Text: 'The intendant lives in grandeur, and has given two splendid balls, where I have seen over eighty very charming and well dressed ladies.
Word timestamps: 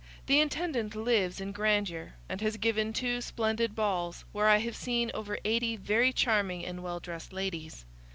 'The 0.25 0.39
intendant 0.39 0.95
lives 0.95 1.39
in 1.39 1.51
grandeur, 1.51 2.15
and 2.27 2.41
has 2.41 2.57
given 2.57 2.91
two 2.91 3.21
splendid 3.21 3.75
balls, 3.75 4.25
where 4.31 4.47
I 4.47 4.57
have 4.57 4.75
seen 4.75 5.11
over 5.13 5.37
eighty 5.45 5.75
very 5.75 6.11
charming 6.11 6.65
and 6.65 6.81
well 6.81 6.99
dressed 6.99 7.31
ladies. 7.31 7.85